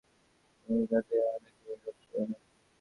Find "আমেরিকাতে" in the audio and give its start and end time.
0.67-1.15